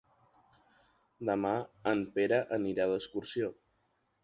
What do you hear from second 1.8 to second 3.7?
en Pere anirà d'excursió.